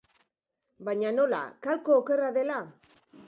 [0.87, 2.61] Baina nola, kalko okerra dela?